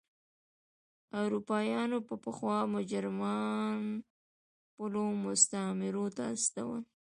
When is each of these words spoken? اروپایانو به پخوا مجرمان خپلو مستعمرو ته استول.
اروپایانو 1.21 1.97
به 2.07 2.15
پخوا 2.23 2.57
مجرمان 2.75 3.83
خپلو 4.71 5.03
مستعمرو 5.25 6.05
ته 6.15 6.23
استول. 6.33 6.81